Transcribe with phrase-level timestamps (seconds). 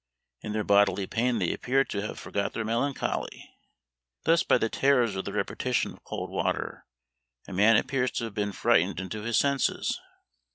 [0.41, 3.51] In their bodily pain they appear to have forgot their melancholy;
[4.23, 6.87] thus by the terrors of the repetition of cold water,
[7.47, 9.99] a man appears to have been frightened into his senses!